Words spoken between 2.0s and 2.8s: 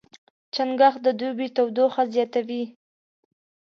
زیاتوي.